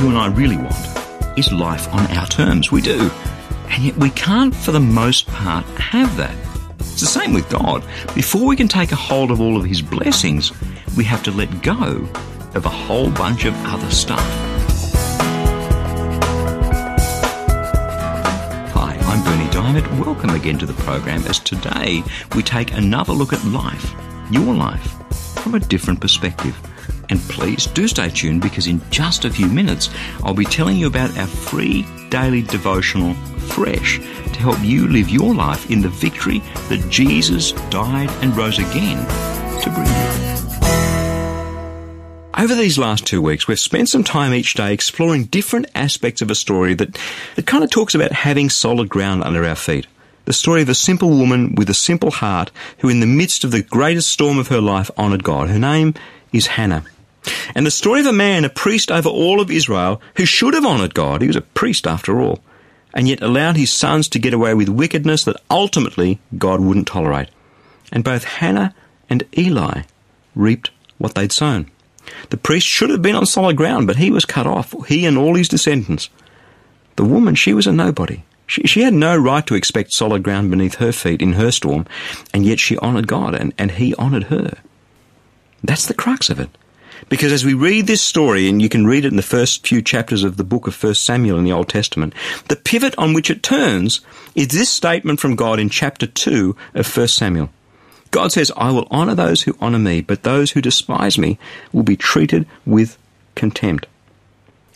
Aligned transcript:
You 0.00 0.08
and 0.08 0.16
I 0.16 0.28
really 0.28 0.56
want 0.56 1.38
is 1.38 1.52
life 1.52 1.86
on 1.92 2.06
our 2.16 2.26
terms. 2.26 2.72
We 2.72 2.80
do. 2.80 3.10
And 3.68 3.82
yet 3.82 3.98
we 3.98 4.08
can't, 4.08 4.56
for 4.56 4.72
the 4.72 4.80
most 4.80 5.26
part, 5.26 5.66
have 5.78 6.16
that. 6.16 6.34
It's 6.78 7.00
the 7.00 7.06
same 7.06 7.34
with 7.34 7.50
God. 7.50 7.84
Before 8.14 8.46
we 8.46 8.56
can 8.56 8.66
take 8.66 8.92
a 8.92 8.96
hold 8.96 9.30
of 9.30 9.42
all 9.42 9.58
of 9.58 9.66
His 9.66 9.82
blessings, 9.82 10.52
we 10.96 11.04
have 11.04 11.22
to 11.24 11.30
let 11.30 11.60
go 11.60 12.08
of 12.54 12.64
a 12.64 12.70
whole 12.70 13.10
bunch 13.10 13.44
of 13.44 13.54
other 13.66 13.90
stuff. 13.90 14.24
Hi, 18.72 18.96
I'm 19.02 19.22
Berni 19.22 19.50
Dymet. 19.50 20.02
Welcome 20.02 20.30
again 20.30 20.56
to 20.60 20.66
the 20.66 20.82
program 20.82 21.22
as 21.26 21.38
today 21.38 22.02
we 22.34 22.42
take 22.42 22.72
another 22.72 23.12
look 23.12 23.34
at 23.34 23.44
life, 23.44 23.94
your 24.30 24.54
life, 24.54 24.94
from 25.42 25.56
a 25.56 25.60
different 25.60 26.00
perspective. 26.00 26.58
And 27.10 27.20
please 27.22 27.66
do 27.66 27.88
stay 27.88 28.08
tuned 28.08 28.40
because 28.40 28.66
in 28.66 28.80
just 28.90 29.24
a 29.24 29.30
few 29.30 29.46
minutes 29.46 29.90
I'll 30.22 30.34
be 30.34 30.44
telling 30.44 30.76
you 30.76 30.86
about 30.86 31.16
our 31.18 31.26
free 31.26 31.84
daily 32.08 32.42
devotional 32.42 33.14
Fresh 33.50 33.98
to 33.98 34.38
help 34.38 34.58
you 34.62 34.86
live 34.86 35.08
your 35.08 35.34
life 35.34 35.70
in 35.70 35.80
the 35.80 35.88
victory 35.88 36.38
that 36.68 36.86
Jesus 36.88 37.52
died 37.68 38.08
and 38.22 38.36
rose 38.36 38.58
again 38.58 39.04
to 39.60 39.70
bring 39.70 39.86
you. 39.86 40.30
Over 42.38 42.54
these 42.54 42.78
last 42.78 43.06
two 43.06 43.20
weeks, 43.20 43.48
we've 43.48 43.58
spent 43.58 43.88
some 43.88 44.04
time 44.04 44.32
each 44.32 44.54
day 44.54 44.72
exploring 44.72 45.24
different 45.24 45.66
aspects 45.74 46.22
of 46.22 46.30
a 46.30 46.34
story 46.34 46.74
that, 46.74 46.96
that 47.34 47.46
kind 47.46 47.64
of 47.64 47.70
talks 47.70 47.94
about 47.94 48.12
having 48.12 48.48
solid 48.48 48.88
ground 48.88 49.24
under 49.24 49.44
our 49.44 49.56
feet. 49.56 49.86
The 50.26 50.32
story 50.32 50.62
of 50.62 50.68
a 50.68 50.74
simple 50.74 51.10
woman 51.10 51.56
with 51.56 51.68
a 51.68 51.74
simple 51.74 52.12
heart 52.12 52.52
who, 52.78 52.88
in 52.88 53.00
the 53.00 53.06
midst 53.06 53.42
of 53.42 53.50
the 53.50 53.62
greatest 53.62 54.10
storm 54.10 54.38
of 54.38 54.48
her 54.48 54.60
life, 54.60 54.90
honoured 54.96 55.24
God. 55.24 55.50
Her 55.50 55.58
name 55.58 55.92
is 56.32 56.46
Hannah. 56.46 56.84
And 57.54 57.66
the 57.66 57.70
story 57.70 58.00
of 58.00 58.06
a 58.06 58.12
man, 58.12 58.44
a 58.44 58.48
priest 58.48 58.90
over 58.90 59.08
all 59.08 59.40
of 59.40 59.50
Israel, 59.50 60.00
who 60.16 60.24
should 60.24 60.54
have 60.54 60.64
honoured 60.64 60.94
God. 60.94 61.20
He 61.20 61.26
was 61.26 61.36
a 61.36 61.42
priest 61.42 61.86
after 61.86 62.20
all. 62.20 62.40
And 62.94 63.08
yet 63.08 63.22
allowed 63.22 63.56
his 63.56 63.72
sons 63.72 64.08
to 64.08 64.18
get 64.18 64.34
away 64.34 64.54
with 64.54 64.68
wickedness 64.68 65.24
that 65.24 65.40
ultimately 65.50 66.18
God 66.36 66.60
wouldn't 66.60 66.88
tolerate. 66.88 67.28
And 67.92 68.02
both 68.02 68.24
Hannah 68.24 68.74
and 69.08 69.24
Eli 69.36 69.82
reaped 70.34 70.70
what 70.98 71.14
they'd 71.14 71.32
sown. 71.32 71.70
The 72.30 72.36
priest 72.36 72.66
should 72.66 72.90
have 72.90 73.02
been 73.02 73.16
on 73.16 73.26
solid 73.26 73.56
ground, 73.56 73.86
but 73.86 73.96
he 73.96 74.10
was 74.10 74.24
cut 74.24 74.46
off, 74.46 74.74
he 74.86 75.06
and 75.06 75.16
all 75.16 75.34
his 75.34 75.48
descendants. 75.48 76.08
The 76.96 77.04
woman, 77.04 77.34
she 77.34 77.54
was 77.54 77.66
a 77.66 77.72
nobody. 77.72 78.24
She, 78.46 78.62
she 78.62 78.82
had 78.82 78.94
no 78.94 79.16
right 79.16 79.46
to 79.46 79.54
expect 79.54 79.92
solid 79.92 80.22
ground 80.22 80.50
beneath 80.50 80.76
her 80.76 80.92
feet 80.92 81.22
in 81.22 81.34
her 81.34 81.52
storm, 81.52 81.86
and 82.34 82.44
yet 82.44 82.58
she 82.58 82.76
honoured 82.78 83.06
God, 83.06 83.34
and, 83.34 83.54
and 83.56 83.72
he 83.72 83.94
honoured 83.94 84.24
her. 84.24 84.58
That's 85.62 85.86
the 85.86 85.94
crux 85.94 86.30
of 86.30 86.40
it. 86.40 86.50
Because 87.08 87.32
as 87.32 87.44
we 87.44 87.54
read 87.54 87.86
this 87.86 88.02
story, 88.02 88.48
and 88.48 88.60
you 88.60 88.68
can 88.68 88.86
read 88.86 89.04
it 89.04 89.08
in 89.08 89.16
the 89.16 89.22
first 89.22 89.66
few 89.66 89.82
chapters 89.82 90.22
of 90.22 90.36
the 90.36 90.44
book 90.44 90.66
of 90.66 90.82
1 90.82 90.94
Samuel 90.94 91.38
in 91.38 91.44
the 91.44 91.52
Old 91.52 91.68
Testament, 91.68 92.14
the 92.48 92.56
pivot 92.56 92.94
on 92.98 93.12
which 93.12 93.30
it 93.30 93.42
turns 93.42 94.00
is 94.34 94.48
this 94.48 94.68
statement 94.68 95.20
from 95.20 95.36
God 95.36 95.58
in 95.58 95.68
chapter 95.68 96.06
2 96.06 96.56
of 96.74 96.96
1 96.96 97.08
Samuel. 97.08 97.50
God 98.10 98.32
says, 98.32 98.50
I 98.56 98.70
will 98.70 98.88
honour 98.90 99.14
those 99.14 99.42
who 99.42 99.56
honour 99.60 99.78
me, 99.78 100.00
but 100.00 100.22
those 100.22 100.50
who 100.50 100.60
despise 100.60 101.16
me 101.16 101.38
will 101.72 101.84
be 101.84 101.96
treated 101.96 102.46
with 102.66 102.98
contempt. 103.34 103.86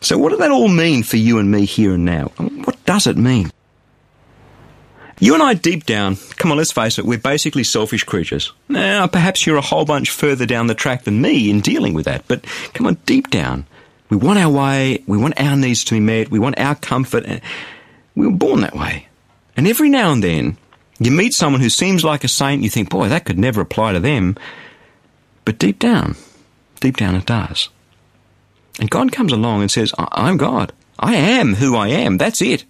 So 0.01 0.19
what 0.19 0.31
does 0.31 0.39
that 0.39 0.51
all 0.51 0.69
mean 0.69 1.03
for 1.03 1.17
you 1.17 1.39
and 1.39 1.51
me 1.51 1.65
here 1.65 1.95
and 1.95 2.05
now? 2.05 2.27
What 2.37 2.85
does 2.85 3.07
it 3.07 3.17
mean? 3.17 3.51
You 5.21 5.35
and 5.35 5.43
I, 5.43 5.55
deep 5.55 5.87
down, 5.87 6.17
come 6.37 6.51
on, 6.51 6.59
let's 6.59 6.73
face 6.73 6.99
it, 6.99 7.05
we're 7.05 7.19
basically 7.19 7.65
selfish 7.65 8.05
creatures. 8.05 8.53
Now, 8.69 9.07
perhaps 9.07 9.47
you're 9.47 9.57
a 9.57 9.63
whole 9.63 9.85
bunch 9.85 10.11
further 10.11 10.45
down 10.45 10.67
the 10.67 10.75
track 10.75 11.05
than 11.05 11.21
me 11.21 11.51
in 11.51 11.61
dealing 11.61 11.95
with 11.95 12.07
that, 12.07 12.27
but 12.27 12.45
come 12.73 12.87
on, 12.87 12.95
deep 13.07 13.31
down, 13.31 13.67
we 14.11 14.17
want 14.17 14.39
our 14.39 14.51
way, 14.51 15.03
we 15.07 15.17
want 15.17 15.41
our 15.41 15.57
needs 15.57 15.85
to 15.85 15.95
be 15.95 16.01
met, 16.01 16.31
we 16.31 16.39
want 16.39 16.59
our 16.59 16.75
comfort, 16.75 17.25
and 17.27 17.41
we 18.15 18.27
were 18.27 18.33
born 18.33 18.61
that 18.61 18.77
way. 18.77 19.09
And 19.57 19.69
every 19.69 19.89
now 19.89 20.13
and 20.13 20.23
then, 20.23 20.57
you 20.99 21.11
meet 21.11 21.35
someone 21.35 21.61
who 21.61 21.71
seems 21.71 22.05
like 22.05 22.25
a 22.25 22.29
saint, 22.29 22.63
you 22.63 22.71
think, 22.71 22.91
boy, 22.91 23.09
that 23.09 23.25
could 23.25 23.39
never 23.39 23.61
apply 23.61 23.93
to 23.93 24.01
them. 24.01 24.37
But 25.45 25.59
deep 25.59 25.79
down, 25.79 26.17
deep 26.81 26.97
down 26.97 27.15
it 27.15 27.27
does. 27.27 27.69
And 28.81 28.91
God 28.91 29.13
comes 29.13 29.33
along 29.33 29.63
and 29.63 29.71
says, 29.71 29.93
I'm 29.99 30.37
God. 30.37 30.73
I 30.99 31.15
am 31.17 31.55
who 31.55 31.77
I 31.77 31.89
am. 31.89 32.19
That's 32.19 32.43
it. 32.43 32.65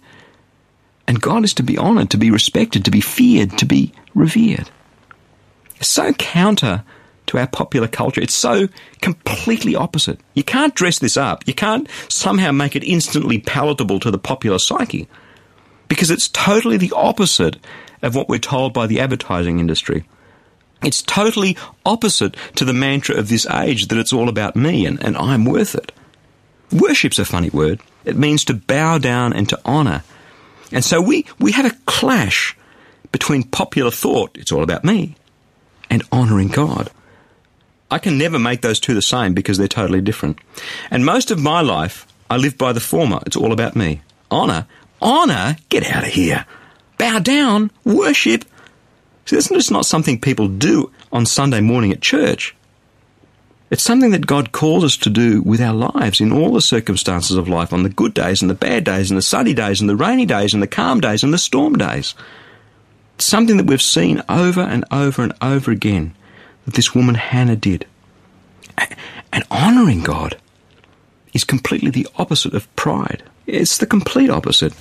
And 1.07 1.21
God 1.21 1.43
is 1.43 1.53
to 1.55 1.63
be 1.63 1.77
honoured, 1.77 2.09
to 2.11 2.17
be 2.17 2.31
respected, 2.31 2.85
to 2.85 2.91
be 2.91 3.01
feared, 3.01 3.57
to 3.59 3.65
be 3.65 3.93
revered. 4.13 4.69
It's 5.77 5.89
so 5.89 6.13
counter 6.13 6.83
to 7.27 7.37
our 7.37 7.47
popular 7.47 7.87
culture. 7.87 8.21
It's 8.21 8.33
so 8.33 8.67
completely 9.01 9.75
opposite. 9.75 10.19
You 10.33 10.43
can't 10.43 10.75
dress 10.75 10.99
this 10.99 11.17
up. 11.17 11.47
You 11.47 11.53
can't 11.53 11.87
somehow 12.09 12.51
make 12.51 12.75
it 12.75 12.83
instantly 12.83 13.39
palatable 13.39 13.99
to 14.01 14.11
the 14.11 14.17
popular 14.17 14.59
psyche 14.59 15.07
because 15.87 16.11
it's 16.11 16.29
totally 16.29 16.77
the 16.77 16.93
opposite 16.95 17.57
of 18.01 18.15
what 18.15 18.29
we're 18.29 18.39
told 18.39 18.73
by 18.73 18.87
the 18.87 18.99
advertising 18.99 19.59
industry. 19.59 20.05
It's 20.83 21.01
totally 21.01 21.57
opposite 21.85 22.35
to 22.55 22.65
the 22.65 22.73
mantra 22.73 23.15
of 23.15 23.29
this 23.29 23.47
age 23.47 23.87
that 23.87 23.97
it's 23.97 24.13
all 24.13 24.29
about 24.29 24.55
me 24.55 24.85
and, 24.85 25.03
and 25.03 25.17
I'm 25.17 25.45
worth 25.45 25.75
it. 25.75 25.91
Worship's 26.71 27.19
a 27.19 27.25
funny 27.25 27.49
word. 27.49 27.79
It 28.03 28.17
means 28.17 28.45
to 28.45 28.53
bow 28.53 28.97
down 28.97 29.33
and 29.33 29.47
to 29.49 29.59
honour 29.65 30.03
and 30.71 30.83
so 30.83 31.01
we, 31.01 31.25
we 31.39 31.51
have 31.51 31.65
a 31.65 31.75
clash 31.85 32.55
between 33.11 33.43
popular 33.43 33.91
thought, 33.91 34.31
it's 34.35 34.51
all 34.51 34.63
about 34.63 34.83
me, 34.83 35.15
and 35.89 36.03
honouring 36.11 36.49
God. 36.49 36.89
I 37.89 37.99
can 37.99 38.17
never 38.17 38.39
make 38.39 38.61
those 38.61 38.79
two 38.79 38.93
the 38.93 39.01
same 39.01 39.33
because 39.33 39.57
they're 39.57 39.67
totally 39.67 40.01
different. 40.01 40.39
And 40.89 41.05
most 41.05 41.31
of 41.31 41.39
my 41.39 41.61
life, 41.61 42.07
I 42.29 42.37
live 42.37 42.57
by 42.57 42.73
the 42.73 42.79
former. 42.79 43.21
It's 43.25 43.37
all 43.37 43.53
about 43.53 43.75
me. 43.75 44.01
Honour? 44.31 44.67
Honour? 45.01 45.57
Get 45.69 45.85
out 45.85 46.03
of 46.03 46.09
here. 46.09 46.45
Bow 46.97 47.19
down? 47.19 47.71
Worship? 47.83 48.43
See, 49.25 49.35
that's 49.35 49.49
just 49.49 49.71
not 49.71 49.85
something 49.85 50.19
people 50.19 50.47
do 50.47 50.91
on 51.11 51.25
Sunday 51.25 51.61
morning 51.61 51.91
at 51.91 52.01
church. 52.01 52.55
It's 53.75 53.83
something 53.83 54.11
that 54.11 54.25
God 54.25 54.53
calls 54.53 54.85
us 54.85 54.95
to 54.95 55.09
do 55.09 55.41
with 55.41 55.59
our 55.59 55.73
lives 55.73 56.21
in 56.21 56.31
all 56.31 56.53
the 56.53 56.61
circumstances 56.61 57.35
of 57.35 57.49
life, 57.49 57.73
on 57.73 57.83
the 57.83 57.89
good 57.89 58.13
days 58.13 58.41
and 58.41 58.49
the 58.49 58.55
bad 58.55 58.85
days 58.85 59.11
and 59.11 59.17
the 59.17 59.21
sunny 59.21 59.53
days 59.53 59.81
and 59.81 59.89
the 59.89 59.97
rainy 59.97 60.25
days 60.25 60.53
and 60.53 60.63
the 60.63 60.67
calm 60.67 61.01
days 61.01 61.23
and 61.23 61.33
the 61.33 61.37
storm 61.37 61.77
days. 61.77 62.15
It's 63.15 63.25
something 63.25 63.57
that 63.57 63.65
we've 63.65 63.81
seen 63.81 64.23
over 64.29 64.61
and 64.61 64.85
over 64.91 65.23
and 65.23 65.33
over 65.41 65.71
again 65.71 66.15
that 66.63 66.75
this 66.75 66.95
woman 66.95 67.15
Hannah 67.15 67.57
did. 67.57 67.85
And 68.77 69.43
honouring 69.51 70.03
God 70.03 70.37
is 71.33 71.43
completely 71.43 71.91
the 71.91 72.07
opposite 72.15 72.53
of 72.53 72.73
pride. 72.77 73.23
It's 73.45 73.77
the 73.77 73.85
complete 73.85 74.29
opposite. 74.29 74.73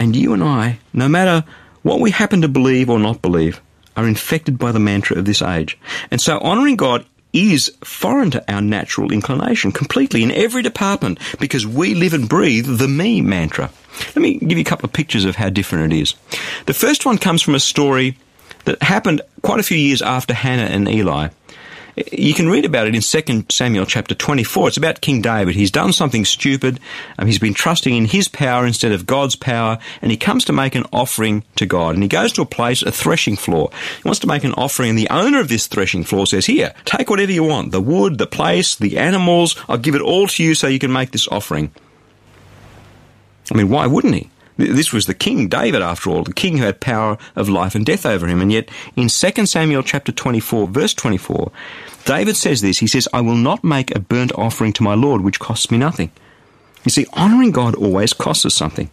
And 0.00 0.16
you 0.16 0.32
and 0.32 0.42
I, 0.42 0.80
no 0.92 1.08
matter 1.08 1.44
what 1.82 2.00
we 2.00 2.10
happen 2.10 2.42
to 2.42 2.48
believe 2.48 2.90
or 2.90 2.98
not 2.98 3.22
believe, 3.22 3.60
are 3.96 4.08
infected 4.08 4.58
by 4.58 4.72
the 4.72 4.80
mantra 4.80 5.18
of 5.18 5.24
this 5.24 5.40
age. 5.40 5.78
And 6.10 6.20
so 6.20 6.40
honouring 6.40 6.74
God 6.74 7.06
is 7.32 7.74
foreign 7.82 8.30
to 8.32 8.52
our 8.52 8.60
natural 8.60 9.12
inclination 9.12 9.72
completely 9.72 10.22
in 10.22 10.30
every 10.30 10.62
department 10.62 11.18
because 11.40 11.66
we 11.66 11.94
live 11.94 12.14
and 12.14 12.28
breathe 12.28 12.66
the 12.78 12.88
me 12.88 13.20
mantra. 13.20 13.70
Let 14.08 14.22
me 14.22 14.38
give 14.38 14.58
you 14.58 14.62
a 14.62 14.64
couple 14.64 14.86
of 14.86 14.92
pictures 14.92 15.24
of 15.24 15.36
how 15.36 15.48
different 15.48 15.92
it 15.92 15.98
is. 16.00 16.14
The 16.66 16.74
first 16.74 17.04
one 17.06 17.18
comes 17.18 17.42
from 17.42 17.54
a 17.54 17.60
story 17.60 18.16
that 18.64 18.82
happened 18.82 19.22
quite 19.42 19.60
a 19.60 19.64
few 19.64 19.78
years 19.78 20.02
after 20.02 20.34
Hannah 20.34 20.62
and 20.62 20.88
Eli. 20.88 21.28
You 21.94 22.32
can 22.32 22.48
read 22.48 22.64
about 22.64 22.86
it 22.86 22.94
in 22.94 23.02
2 23.02 23.46
Samuel 23.50 23.84
chapter 23.84 24.14
24. 24.14 24.68
It's 24.68 24.76
about 24.78 25.02
King 25.02 25.20
David. 25.20 25.54
He's 25.54 25.70
done 25.70 25.92
something 25.92 26.24
stupid. 26.24 26.80
Um, 27.18 27.26
he's 27.26 27.38
been 27.38 27.52
trusting 27.52 27.94
in 27.94 28.06
his 28.06 28.28
power 28.28 28.64
instead 28.64 28.92
of 28.92 29.04
God's 29.04 29.36
power, 29.36 29.78
and 30.00 30.10
he 30.10 30.16
comes 30.16 30.46
to 30.46 30.54
make 30.54 30.74
an 30.74 30.86
offering 30.90 31.44
to 31.56 31.66
God. 31.66 31.94
And 31.94 32.02
he 32.02 32.08
goes 32.08 32.32
to 32.32 32.42
a 32.42 32.46
place, 32.46 32.82
a 32.82 32.90
threshing 32.90 33.36
floor. 33.36 33.70
He 34.02 34.08
wants 34.08 34.20
to 34.20 34.26
make 34.26 34.44
an 34.44 34.54
offering, 34.54 34.88
and 34.90 34.98
the 34.98 35.10
owner 35.10 35.38
of 35.38 35.48
this 35.48 35.66
threshing 35.66 36.02
floor 36.02 36.26
says, 36.26 36.46
Here, 36.46 36.72
take 36.86 37.10
whatever 37.10 37.32
you 37.32 37.44
want 37.44 37.72
the 37.72 37.80
wood, 37.80 38.16
the 38.16 38.26
place, 38.26 38.74
the 38.74 38.96
animals. 38.96 39.54
I'll 39.68 39.76
give 39.76 39.94
it 39.94 40.00
all 40.00 40.26
to 40.28 40.42
you 40.42 40.54
so 40.54 40.68
you 40.68 40.78
can 40.78 40.92
make 40.92 41.10
this 41.10 41.28
offering. 41.28 41.72
I 43.50 43.56
mean, 43.56 43.68
why 43.68 43.86
wouldn't 43.86 44.14
he? 44.14 44.30
This 44.56 44.92
was 44.92 45.06
the 45.06 45.14
king, 45.14 45.48
David, 45.48 45.82
after 45.82 46.10
all, 46.10 46.24
the 46.24 46.32
king 46.32 46.58
who 46.58 46.64
had 46.64 46.80
power 46.80 47.16
of 47.36 47.48
life 47.48 47.74
and 47.74 47.86
death 47.86 48.04
over 48.04 48.26
him. 48.26 48.40
And 48.40 48.52
yet, 48.52 48.68
in 48.96 49.08
2 49.08 49.46
Samuel 49.46 49.82
chapter 49.82 50.12
24, 50.12 50.68
verse 50.68 50.94
24, 50.94 51.50
David 52.04 52.36
says 52.36 52.60
this. 52.60 52.78
He 52.78 52.86
says, 52.86 53.08
I 53.12 53.22
will 53.22 53.36
not 53.36 53.64
make 53.64 53.94
a 53.94 54.00
burnt 54.00 54.32
offering 54.32 54.72
to 54.74 54.82
my 54.82 54.94
Lord, 54.94 55.22
which 55.22 55.40
costs 55.40 55.70
me 55.70 55.78
nothing. 55.78 56.10
You 56.84 56.90
see, 56.90 57.06
honouring 57.14 57.52
God 57.52 57.74
always 57.74 58.12
costs 58.12 58.44
us 58.44 58.54
something. 58.54 58.90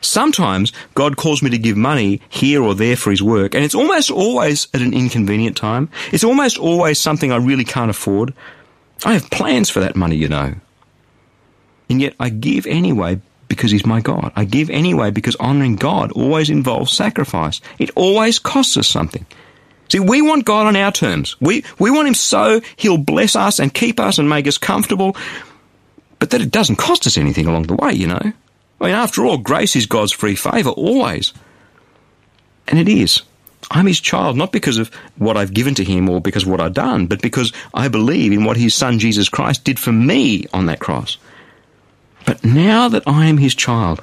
Sometimes 0.00 0.70
God 0.94 1.16
calls 1.16 1.42
me 1.42 1.48
to 1.50 1.58
give 1.58 1.78
money 1.78 2.20
here 2.28 2.62
or 2.62 2.74
there 2.74 2.96
for 2.96 3.10
his 3.10 3.22
work, 3.22 3.54
and 3.54 3.64
it's 3.64 3.74
almost 3.74 4.10
always 4.10 4.68
at 4.74 4.82
an 4.82 4.92
inconvenient 4.92 5.56
time. 5.56 5.88
It's 6.12 6.24
almost 6.24 6.58
always 6.58 7.00
something 7.00 7.32
I 7.32 7.36
really 7.36 7.64
can't 7.64 7.90
afford. 7.90 8.34
I 9.04 9.14
have 9.14 9.30
plans 9.30 9.70
for 9.70 9.80
that 9.80 9.96
money, 9.96 10.16
you 10.16 10.28
know. 10.28 10.54
And 11.88 12.02
yet 12.02 12.14
I 12.20 12.28
give 12.28 12.66
anyway 12.66 13.20
because 13.54 13.70
he's 13.70 13.86
my 13.86 14.00
God. 14.00 14.32
I 14.36 14.44
give 14.44 14.70
anyway 14.70 15.10
because 15.10 15.36
honouring 15.36 15.76
God 15.76 16.12
always 16.12 16.50
involves 16.50 16.92
sacrifice. 16.92 17.60
It 17.78 17.90
always 17.94 18.38
costs 18.38 18.76
us 18.76 18.88
something. 18.88 19.26
See, 19.90 20.00
we 20.00 20.22
want 20.22 20.44
God 20.44 20.66
on 20.66 20.76
our 20.76 20.92
terms. 20.92 21.40
We, 21.40 21.64
we 21.78 21.90
want 21.90 22.08
him 22.08 22.14
so 22.14 22.60
he'll 22.76 22.98
bless 22.98 23.36
us 23.36 23.60
and 23.60 23.72
keep 23.72 24.00
us 24.00 24.18
and 24.18 24.28
make 24.28 24.46
us 24.46 24.58
comfortable, 24.58 25.16
but 26.18 26.30
that 26.30 26.40
it 26.40 26.50
doesn't 26.50 26.76
cost 26.76 27.06
us 27.06 27.16
anything 27.16 27.46
along 27.46 27.64
the 27.64 27.74
way, 27.74 27.92
you 27.92 28.06
know. 28.06 28.32
I 28.80 28.84
mean, 28.84 28.94
after 28.94 29.24
all, 29.24 29.38
grace 29.38 29.76
is 29.76 29.86
God's 29.86 30.12
free 30.12 30.34
favour, 30.34 30.70
always. 30.70 31.32
And 32.66 32.78
it 32.78 32.88
is. 32.88 33.22
I'm 33.70 33.86
his 33.86 34.00
child 34.00 34.36
not 34.36 34.52
because 34.52 34.78
of 34.78 34.92
what 35.16 35.36
I've 35.36 35.54
given 35.54 35.74
to 35.76 35.84
him 35.84 36.08
or 36.08 36.20
because 36.20 36.44
of 36.44 36.50
what 36.50 36.60
I've 36.60 36.74
done, 36.74 37.06
but 37.06 37.22
because 37.22 37.52
I 37.72 37.88
believe 37.88 38.32
in 38.32 38.44
what 38.44 38.56
his 38.56 38.74
son 38.74 38.98
Jesus 38.98 39.28
Christ 39.28 39.64
did 39.64 39.78
for 39.78 39.92
me 39.92 40.46
on 40.52 40.66
that 40.66 40.80
cross. 40.80 41.18
But 42.26 42.44
now 42.44 42.88
that 42.88 43.02
I 43.06 43.26
am 43.26 43.38
his 43.38 43.54
child, 43.54 44.02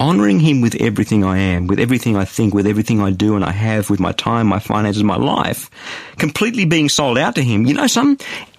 honouring 0.00 0.40
him 0.40 0.60
with 0.60 0.76
everything 0.76 1.24
I 1.24 1.38
am, 1.38 1.66
with 1.66 1.80
everything 1.80 2.16
I 2.16 2.24
think, 2.24 2.54
with 2.54 2.66
everything 2.66 3.00
I 3.00 3.10
do 3.10 3.34
and 3.34 3.44
I 3.44 3.50
have, 3.50 3.90
with 3.90 4.00
my 4.00 4.12
time, 4.12 4.46
my 4.46 4.58
finances, 4.58 5.02
my 5.02 5.16
life, 5.16 5.70
completely 6.18 6.64
being 6.64 6.88
sold 6.88 7.18
out 7.18 7.34
to 7.34 7.42
him, 7.42 7.66
you 7.66 7.74
know 7.74 7.86
some 7.86 8.18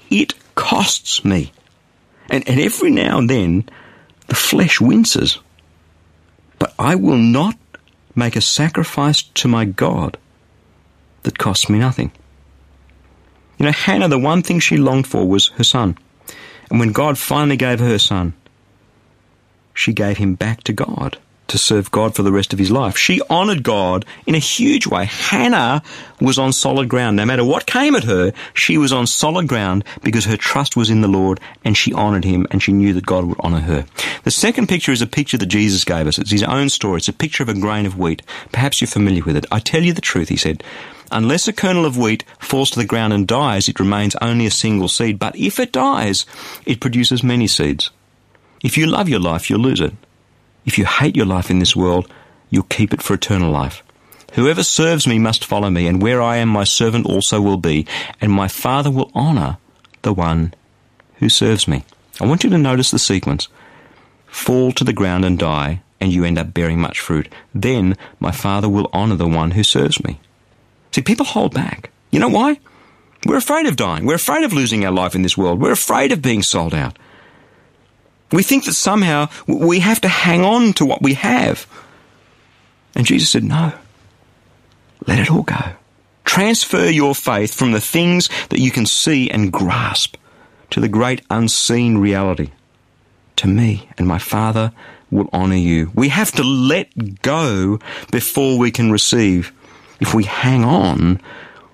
it 0.09 0.33
costs 0.55 1.23
me. 1.23 1.51
And, 2.29 2.47
and 2.47 2.59
every 2.59 2.91
now 2.91 3.19
and 3.19 3.29
then, 3.29 3.69
the 4.27 4.35
flesh 4.35 4.79
winces. 4.81 5.39
But 6.59 6.73
I 6.77 6.95
will 6.95 7.17
not 7.17 7.57
make 8.15 8.35
a 8.35 8.41
sacrifice 8.41 9.21
to 9.21 9.47
my 9.47 9.65
God 9.65 10.17
that 11.23 11.37
costs 11.37 11.69
me 11.69 11.79
nothing. 11.79 12.11
You 13.57 13.65
know, 13.65 13.71
Hannah, 13.71 14.07
the 14.07 14.19
one 14.19 14.41
thing 14.41 14.59
she 14.59 14.77
longed 14.77 15.07
for 15.07 15.27
was 15.27 15.49
her 15.49 15.63
son. 15.63 15.97
And 16.69 16.79
when 16.79 16.91
God 16.91 17.17
finally 17.17 17.57
gave 17.57 17.79
her 17.79 17.97
son, 17.97 18.33
she 19.73 19.93
gave 19.93 20.17
him 20.17 20.35
back 20.35 20.63
to 20.63 20.73
God 20.73 21.17
to 21.49 21.57
serve 21.57 21.91
God 21.91 22.15
for 22.15 22.23
the 22.23 22.31
rest 22.31 22.53
of 22.53 22.59
his 22.59 22.71
life. 22.71 22.97
She 22.97 23.21
honoured 23.29 23.63
God 23.63 24.05
in 24.25 24.35
a 24.35 24.39
huge 24.39 24.87
way. 24.87 25.05
Hannah 25.05 25.81
was 26.21 26.39
on 26.39 26.53
solid 26.53 26.89
ground. 26.89 27.17
No 27.17 27.25
matter 27.25 27.43
what 27.43 27.65
came 27.65 27.95
at 27.95 28.03
her, 28.03 28.33
she 28.53 28.77
was 28.77 28.93
on 28.93 29.07
solid 29.07 29.47
ground 29.47 29.83
because 30.03 30.25
her 30.25 30.37
trust 30.37 30.75
was 30.75 30.89
in 30.89 31.01
the 31.01 31.07
Lord 31.07 31.39
and 31.63 31.75
she 31.75 31.93
honoured 31.93 32.25
him 32.25 32.47
and 32.51 32.61
she 32.61 32.71
knew 32.71 32.93
that 32.93 33.05
God 33.05 33.25
would 33.25 33.39
honour 33.39 33.61
her. 33.61 33.85
The 34.23 34.31
second 34.31 34.67
picture 34.67 34.91
is 34.91 35.01
a 35.01 35.07
picture 35.07 35.37
that 35.37 35.45
Jesus 35.45 35.83
gave 35.83 36.07
us. 36.07 36.17
It's 36.17 36.31
his 36.31 36.43
own 36.43 36.69
story. 36.69 36.97
It's 36.97 37.07
a 37.07 37.13
picture 37.13 37.43
of 37.43 37.49
a 37.49 37.59
grain 37.59 37.85
of 37.85 37.97
wheat. 37.97 38.21
Perhaps 38.51 38.81
you're 38.81 38.87
familiar 38.87 39.23
with 39.23 39.35
it. 39.35 39.45
I 39.51 39.59
tell 39.59 39.83
you 39.83 39.93
the 39.93 40.01
truth, 40.01 40.29
he 40.29 40.37
said. 40.37 40.63
Unless 41.11 41.47
a 41.47 41.53
kernel 41.53 41.85
of 41.85 41.97
wheat 41.97 42.23
falls 42.37 42.69
to 42.71 42.79
the 42.79 42.85
ground 42.85 43.13
and 43.13 43.27
dies, 43.27 43.67
it 43.67 43.79
remains 43.79 44.15
only 44.21 44.45
a 44.45 44.51
single 44.51 44.87
seed. 44.87 45.17
But 45.17 45.35
if 45.35 45.59
it 45.59 45.71
dies, 45.71 46.25
it 46.65 46.79
produces 46.81 47.23
many 47.23 47.47
seeds. 47.47 47.89
If 48.63 48.77
you 48.77 48.85
love 48.85 49.09
your 49.09 49.19
life, 49.19 49.49
you'll 49.49 49.61
lose 49.61 49.81
it. 49.81 49.93
If 50.69 50.77
you 50.77 50.85
hate 50.85 51.15
your 51.15 51.25
life 51.25 51.49
in 51.49 51.57
this 51.57 51.75
world, 51.75 52.07
you'll 52.51 52.61
keep 52.61 52.93
it 52.93 53.01
for 53.01 53.15
eternal 53.15 53.49
life. 53.49 53.81
Whoever 54.33 54.61
serves 54.61 55.07
me 55.07 55.17
must 55.17 55.43
follow 55.43 55.71
me, 55.71 55.87
and 55.87 55.99
where 55.99 56.21
I 56.21 56.37
am, 56.37 56.49
my 56.49 56.63
servant 56.63 57.07
also 57.07 57.41
will 57.41 57.57
be, 57.57 57.87
and 58.21 58.31
my 58.31 58.47
Father 58.47 58.91
will 58.91 59.09
honour 59.15 59.57
the 60.03 60.13
one 60.13 60.53
who 61.15 61.27
serves 61.27 61.67
me. 61.67 61.85
I 62.21 62.27
want 62.27 62.43
you 62.43 62.51
to 62.51 62.57
notice 62.59 62.91
the 62.91 62.99
sequence. 62.99 63.47
Fall 64.27 64.71
to 64.73 64.83
the 64.83 64.93
ground 64.93 65.25
and 65.25 65.39
die, 65.39 65.81
and 65.99 66.13
you 66.13 66.23
end 66.23 66.37
up 66.37 66.53
bearing 66.53 66.79
much 66.79 66.99
fruit. 66.99 67.33
Then 67.51 67.97
my 68.19 68.29
Father 68.29 68.69
will 68.69 68.91
honour 68.93 69.15
the 69.15 69.27
one 69.27 69.49
who 69.49 69.63
serves 69.63 70.03
me. 70.03 70.19
See, 70.91 71.01
people 71.01 71.25
hold 71.25 71.51
back. 71.51 71.89
You 72.11 72.19
know 72.19 72.29
why? 72.29 72.59
We're 73.25 73.37
afraid 73.37 73.65
of 73.65 73.75
dying. 73.75 74.05
We're 74.05 74.21
afraid 74.21 74.43
of 74.43 74.53
losing 74.53 74.85
our 74.85 74.91
life 74.91 75.15
in 75.15 75.23
this 75.23 75.35
world. 75.35 75.59
We're 75.59 75.71
afraid 75.71 76.11
of 76.11 76.21
being 76.21 76.43
sold 76.43 76.75
out. 76.75 76.99
We 78.31 78.43
think 78.43 78.65
that 78.65 78.73
somehow 78.73 79.29
we 79.47 79.79
have 79.79 80.01
to 80.01 80.07
hang 80.07 80.43
on 80.43 80.73
to 80.73 80.85
what 80.85 81.01
we 81.01 81.15
have. 81.15 81.67
And 82.95 83.05
Jesus 83.05 83.29
said, 83.29 83.43
No, 83.43 83.73
let 85.07 85.19
it 85.19 85.31
all 85.31 85.43
go. 85.43 85.73
Transfer 86.25 86.89
your 86.89 87.15
faith 87.15 87.53
from 87.53 87.71
the 87.71 87.81
things 87.81 88.29
that 88.49 88.59
you 88.59 88.69
can 88.69 88.85
see 88.85 89.31
and 89.31 89.51
grasp 89.51 90.15
to 90.69 90.79
the 90.79 90.87
great 90.87 91.21
unseen 91.29 91.97
reality. 91.97 92.51
To 93.37 93.47
me 93.47 93.89
and 93.97 94.07
my 94.07 94.19
Father 94.19 94.71
will 95.09 95.29
honour 95.33 95.55
you. 95.55 95.91
We 95.95 96.09
have 96.09 96.31
to 96.33 96.43
let 96.43 97.21
go 97.21 97.79
before 98.11 98.57
we 98.57 98.69
can 98.69 98.91
receive. 98.91 99.51
If 99.99 100.13
we 100.13 100.25
hang 100.25 100.63
on, 100.63 101.21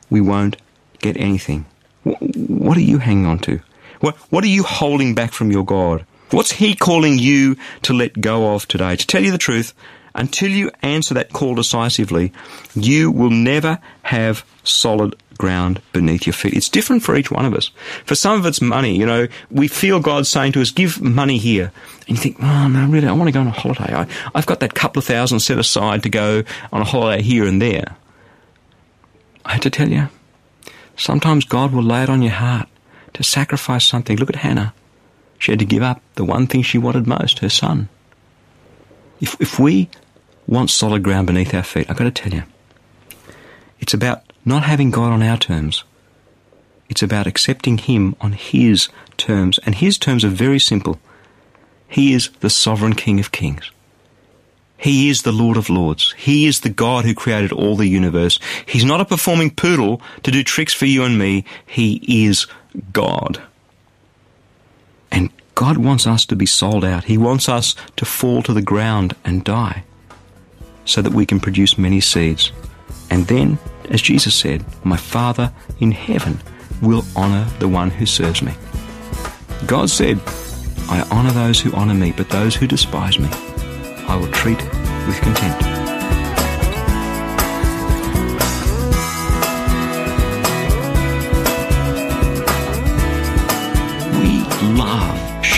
we 0.10 0.22
won't 0.22 0.58
get 1.00 1.18
anything. 1.18 1.66
What 2.04 2.78
are 2.78 2.81
you 2.81 3.00
hanging 3.00 3.25
on 3.25 3.40
to? 3.40 3.60
What, 4.00 4.16
what 4.31 4.44
are 4.44 4.48
you 4.48 4.63
holding 4.63 5.16
back 5.16 5.34
from 5.34 5.51
your 5.51 5.66
God? 5.66 6.06
What's 6.36 6.52
He 6.52 6.76
calling 6.76 7.18
you 7.18 7.56
to 7.84 7.94
let 7.94 8.20
go 8.20 8.54
of 8.54 8.68
today? 8.68 8.98
To 8.98 9.08
tell 9.08 9.24
you 9.24 9.32
the 9.32 9.38
truth, 9.38 9.74
until 10.14 10.50
you 10.50 10.70
answer 10.82 11.14
that 11.14 11.32
call 11.32 11.56
decisively, 11.56 12.34
you 12.74 13.10
will 13.10 13.30
never 13.30 13.80
have 14.04 14.46
solid 14.66 15.16
ground 15.38 15.82
beneath 15.94 16.26
your 16.26 16.34
feet. 16.34 16.54
It's 16.54 16.68
different 16.68 17.04
for 17.04 17.16
each 17.16 17.32
one 17.32 17.46
of 17.46 17.54
us. 17.54 17.72
For 18.04 18.16
some 18.16 18.38
of 18.38 18.46
it's 18.46 18.60
money. 18.60 18.98
You 18.98 19.06
know, 19.06 19.28
we 19.50 19.70
feel 19.70 20.02
God 20.02 20.28
saying 20.28 20.52
to 20.52 20.62
us, 20.62 20.72
give 20.72 21.02
money 21.02 21.38
here. 21.38 21.72
And 22.10 22.18
you 22.18 22.22
think, 22.22 22.36
oh, 22.42 22.68
no, 22.68 22.86
really, 22.86 23.08
I 23.08 23.14
want 23.14 23.30
to 23.30 23.32
go 23.32 23.40
on 23.40 23.48
a 23.48 23.52
holiday. 23.52 23.96
I, 23.96 24.06
I've 24.36 24.46
got 24.46 24.60
that 24.60 24.74
couple 24.74 25.00
of 25.00 25.06
thousand 25.06 25.40
set 25.40 25.58
aside 25.58 26.04
to 26.04 26.10
go 26.10 26.44
on 26.74 26.82
a 26.82 26.86
holiday 26.86 27.24
here 27.24 27.46
and 27.46 27.62
there. 27.62 27.96
I 29.46 29.54
have 29.54 29.62
to 29.62 29.70
tell 29.70 29.88
you, 29.88 30.10
sometimes 30.98 31.46
God 31.46 31.72
will 31.72 31.82
lay 31.82 32.04
it 32.04 32.10
on 32.10 32.22
your 32.22 32.34
heart 32.34 32.68
to 33.14 33.24
sacrifice 33.24 33.88
something. 33.88 34.18
Look 34.18 34.30
at 34.30 34.36
Hannah. 34.36 34.74
She 35.40 35.52
had 35.52 35.60
to 35.60 35.66
give 35.66 35.84
up 35.84 36.02
the 36.16 36.26
one 36.26 36.48
thing 36.48 36.62
she 36.62 36.78
wanted 36.78 37.08
most, 37.08 37.40
her 37.40 37.50
son. 37.50 37.90
If, 39.22 39.40
if 39.40 39.60
we 39.60 39.90
want 40.48 40.70
solid 40.70 41.04
ground 41.04 41.28
beneath 41.28 41.54
our 41.54 41.64
feet, 41.64 41.90
I've 41.90 41.98
got 41.98 42.06
to 42.06 42.12
tell 42.12 42.34
you, 42.34 42.44
it's 43.80 43.94
about 43.94 44.22
not 44.44 44.64
having 44.64 44.92
God 44.92 45.12
on 45.12 45.22
our 45.22 45.38
terms. 45.38 45.84
It's 46.90 47.04
about 47.04 47.28
accepting 47.28 47.78
Him 47.78 48.16
on 48.22 48.34
His 48.34 48.90
terms, 49.18 49.58
and 49.60 49.76
His 49.76 49.98
terms 49.98 50.24
are 50.24 50.30
very 50.30 50.60
simple. 50.60 51.00
He 51.88 52.13
is 52.13 52.30
the 52.39 52.50
sovereign 52.50 52.94
King 52.94 53.20
of 53.20 53.32
kings. 53.32 53.72
He 54.77 55.10
is 55.10 55.22
the 55.22 55.32
Lord 55.32 55.58
of 55.58 55.70
lords. 55.70 56.13
He 56.18 56.46
is 56.46 56.60
the 56.60 56.70
God 56.70 57.06
who 57.06 57.13
created 57.13 57.51
all 57.51 57.75
the 57.75 57.88
universe. 57.88 58.39
He's 58.65 58.86
not 58.86 59.01
a 59.01 59.06
performing 59.06 59.51
poodle 59.51 60.01
to 60.24 60.32
do 60.32 60.44
tricks 60.44 60.74
for 60.74 60.86
you 60.86 61.04
and 61.04 61.18
me. 61.18 61.46
He 61.65 62.25
is 62.27 62.46
God. 62.92 63.42
And 65.15 65.31
God 65.55 65.77
wants 65.77 66.05
us 66.05 66.25
to 66.27 66.36
be 66.36 66.45
sold 66.45 66.84
out. 66.84 67.05
He 67.05 67.17
wants 67.17 67.48
us 67.50 67.74
to 67.95 68.05
fall 68.05 68.43
to 68.43 68.53
the 68.53 68.62
ground 68.62 69.15
and 69.24 69.43
die 69.43 69.86
so 70.84 71.01
that 71.01 71.13
we 71.13 71.25
can 71.25 71.39
produce 71.39 71.77
many 71.77 72.01
seeds. 72.01 72.51
And 73.10 73.25
then, 73.27 73.57
as 73.89 74.01
Jesus 74.01 74.36
said, 74.36 74.63
my 74.84 74.98
Father 74.98 75.51
in 75.79 75.91
heaven 75.91 76.39
will 76.81 77.05
honour 77.15 77.48
the 77.60 77.67
one 77.69 77.89
who 77.89 78.05
serves 78.05 78.41
me. 78.41 78.53
God 79.65 79.89
said, 79.89 80.19
I 80.89 81.07
honour 81.12 81.31
those 81.31 81.62
who 81.62 81.72
honour 81.72 81.95
me, 81.95 82.12
but 82.12 82.29
those 82.29 82.55
who 82.55 82.67
despise 82.67 83.17
me, 83.17 83.29
I 84.07 84.15
will 84.15 84.31
treat 84.31 84.62
with 85.07 85.19
contempt. 85.22 85.75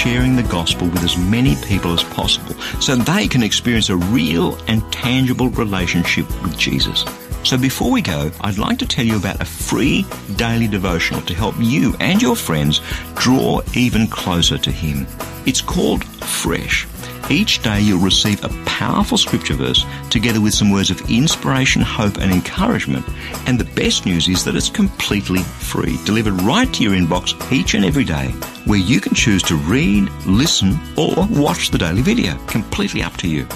Sharing 0.07 0.37
the 0.37 0.43
gospel 0.43 0.87
with 0.87 1.03
as 1.03 1.17
many 1.17 1.53
people 1.65 1.91
as 1.91 2.01
possible 2.01 2.53
so 2.79 2.95
they 2.95 3.27
can 3.27 3.43
experience 3.43 3.89
a 3.89 3.97
real 3.97 4.57
and 4.69 4.81
tangible 4.89 5.49
relationship 5.49 6.25
with 6.43 6.57
Jesus. 6.57 7.03
So 7.47 7.57
before 7.57 7.89
we 7.89 8.01
go, 8.01 8.29
I'd 8.41 8.57
like 8.57 8.77
to 8.79 8.85
tell 8.85 9.05
you 9.05 9.15
about 9.15 9.41
a 9.41 9.45
free 9.45 10.05
daily 10.35 10.67
devotional 10.67 11.21
to 11.21 11.33
help 11.33 11.55
you 11.57 11.95
and 12.01 12.21
your 12.21 12.35
friends 12.35 12.81
draw 13.15 13.61
even 13.73 14.05
closer 14.07 14.57
to 14.57 14.69
Him. 14.69 15.07
It's 15.45 15.61
called 15.61 16.03
Fresh. 16.03 16.85
Each 17.29 17.63
day 17.63 17.79
you'll 17.79 18.03
receive 18.03 18.43
a 18.43 18.49
powerful 18.65 19.17
scripture 19.17 19.53
verse 19.53 19.85
together 20.09 20.41
with 20.41 20.55
some 20.55 20.71
words 20.71 20.89
of 20.89 20.99
inspiration, 21.09 21.81
hope 21.81 22.17
and 22.17 22.33
encouragement. 22.33 23.05
And 23.47 23.57
the 23.57 23.73
best 23.75 24.05
news 24.05 24.27
is 24.27 24.43
that 24.43 24.57
it's 24.57 24.69
completely 24.69 25.39
free, 25.39 25.97
delivered 26.03 26.41
right 26.41 26.71
to 26.73 26.83
your 26.83 26.95
inbox 26.95 27.33
each 27.49 27.75
and 27.75 27.85
every 27.85 28.03
day 28.03 28.27
where 28.65 28.77
you 28.77 28.99
can 28.99 29.13
choose 29.13 29.41
to 29.43 29.55
read, 29.55 30.09
listen, 30.25 30.77
or 30.97 31.25
watch 31.29 31.69
the 31.69 31.77
daily 31.77 32.01
video. 32.01 32.35
Completely 32.47 33.01
up 33.01 33.15
to 33.15 33.29
you. 33.29 33.47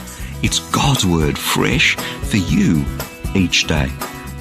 It's 0.44 0.60
God's 0.72 1.06
Word 1.06 1.38
fresh 1.38 1.98
for 1.98 2.38
you 2.38 2.86
each 3.36 3.68
day. 3.68 3.92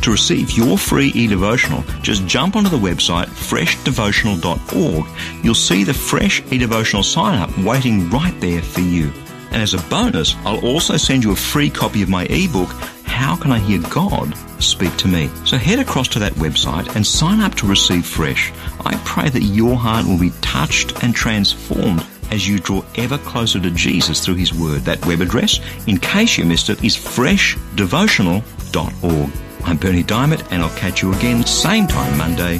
To 0.03 0.11
receive 0.11 0.53
your 0.53 0.79
free 0.79 1.09
e-devotional, 1.09 1.83
just 2.01 2.27
jump 2.27 2.57
onto 2.57 2.71
the 2.71 2.79
website 2.79 3.27
freshdevotional.org. 3.27 5.45
You'll 5.45 5.55
see 5.55 5.85
the 5.85 5.93
fresh 5.93 6.43
e-devotional 6.51 7.03
sign 7.03 7.39
up 7.39 7.57
waiting 7.59 8.09
right 8.09 8.39
there 8.41 8.63
for 8.63 8.81
you. 8.81 9.13
And 9.51 9.61
as 9.61 9.75
a 9.75 9.83
bonus, 9.91 10.37
I'll 10.45 10.65
also 10.65 10.97
send 10.97 11.25
you 11.25 11.33
a 11.33 11.37
free 11.37 11.69
copy 11.69 12.03
of 12.03 12.09
my 12.09 12.25
ebook, 12.31 12.71
How 13.05 13.37
Can 13.37 13.53
I 13.53 13.59
Hear 13.59 13.81
God 13.91 14.35
Speak 14.63 14.97
to 14.99 15.09
Me? 15.09 15.29
So 15.45 15.59
head 15.59 15.81
across 15.81 16.09
to 16.09 16.19
that 16.21 16.33
website 16.35 16.95
and 16.95 17.07
sign 17.07 17.41
up 17.41 17.55
to 17.57 17.67
receive 17.67 18.07
fresh. 18.07 18.53
I 18.85 18.97
pray 19.05 19.29
that 19.29 19.43
your 19.43 19.77
heart 19.77 20.07
will 20.07 20.19
be 20.19 20.33
touched 20.41 21.03
and 21.03 21.15
transformed 21.15 22.07
as 22.31 22.49
you 22.49 22.59
draw 22.59 22.83
ever 22.97 23.19
closer 23.19 23.61
to 23.61 23.71
Jesus 23.71 24.25
through 24.25 24.37
His 24.37 24.55
Word. 24.55 24.83
That 24.83 25.05
web 25.07 25.21
address, 25.21 25.61
in 25.87 25.99
case 25.99 26.39
you 26.39 26.45
missed 26.45 26.71
it, 26.71 26.83
is 26.85 26.97
freshdevotional.org. 26.97 29.31
I'm 29.65 29.77
Berni 29.77 30.03
Dymet, 30.03 30.51
and 30.51 30.63
I'll 30.63 30.77
catch 30.77 31.03
you 31.03 31.13
again 31.13 31.45
same 31.45 31.87
time 31.87 32.17
Monday 32.17 32.59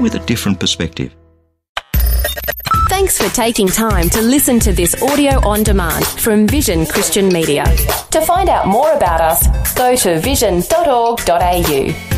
with 0.00 0.14
a 0.14 0.26
different 0.26 0.58
perspective. 0.58 1.14
Thanks 2.88 3.16
for 3.16 3.32
taking 3.34 3.68
time 3.68 4.10
to 4.10 4.20
listen 4.20 4.58
to 4.60 4.72
this 4.72 5.00
audio 5.02 5.40
on 5.48 5.62
demand 5.62 6.04
from 6.04 6.46
Vision 6.46 6.84
Christian 6.86 7.28
Media. 7.28 7.64
To 8.10 8.20
find 8.20 8.48
out 8.48 8.66
more 8.66 8.92
about 8.92 9.20
us, 9.20 9.74
go 9.74 9.94
to 9.96 10.20
vision.org.au. 10.20 12.09